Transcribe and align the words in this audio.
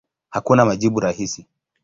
Hakuna 0.29 0.65
majibu 0.65 0.99
rahisi. 0.99 1.45